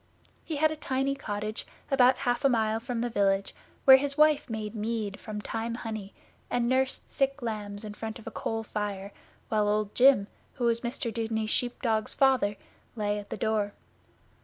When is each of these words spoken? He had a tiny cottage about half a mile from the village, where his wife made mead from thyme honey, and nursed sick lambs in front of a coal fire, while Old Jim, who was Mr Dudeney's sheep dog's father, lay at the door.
He 0.43 0.55
had 0.55 0.71
a 0.71 0.75
tiny 0.75 1.13
cottage 1.13 1.67
about 1.91 2.15
half 2.25 2.43
a 2.43 2.49
mile 2.49 2.79
from 2.79 3.01
the 3.01 3.07
village, 3.11 3.53
where 3.85 3.97
his 3.97 4.17
wife 4.17 4.49
made 4.49 4.73
mead 4.73 5.19
from 5.19 5.39
thyme 5.39 5.75
honey, 5.75 6.15
and 6.49 6.67
nursed 6.67 7.11
sick 7.11 7.39
lambs 7.43 7.83
in 7.83 7.93
front 7.93 8.17
of 8.17 8.25
a 8.25 8.31
coal 8.31 8.63
fire, 8.63 9.11
while 9.49 9.67
Old 9.69 9.93
Jim, 9.93 10.25
who 10.53 10.63
was 10.65 10.81
Mr 10.81 11.13
Dudeney's 11.13 11.51
sheep 11.51 11.83
dog's 11.83 12.15
father, 12.15 12.55
lay 12.95 13.19
at 13.19 13.29
the 13.29 13.37
door. 13.37 13.73